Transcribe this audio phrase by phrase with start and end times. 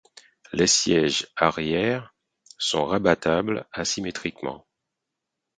[0.51, 2.15] Les sièges arrière
[2.57, 4.65] sont rabattables asymétriquement.